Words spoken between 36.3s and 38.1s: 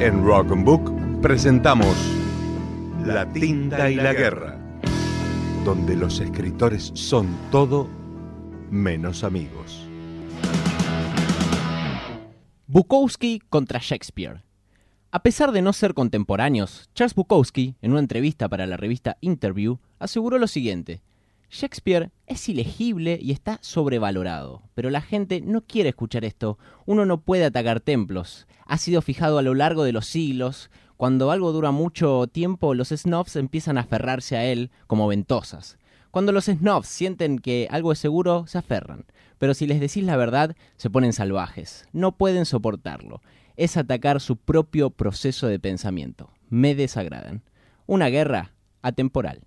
los snobs sienten que algo es